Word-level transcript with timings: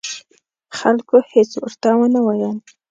خلکو 0.77 1.15
هېڅ 1.33 1.51
ورته 1.61 1.89
ونه 1.99 2.19
ویل. 2.25 2.57